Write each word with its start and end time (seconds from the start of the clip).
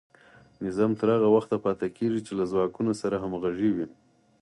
نظام 0.65 0.91
تر 0.99 1.07
هغه 1.15 1.27
وخته 1.35 1.55
پاتې 1.65 1.87
کیږي 1.97 2.21
چې 2.27 2.33
له 2.39 2.45
ځواکونو 2.51 2.91
سره 3.01 3.15
همغږی 3.23 3.69
وي. 3.75 3.87